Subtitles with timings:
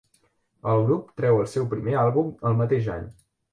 [0.71, 3.09] El grup treu el seu primer àlbum el mateix any.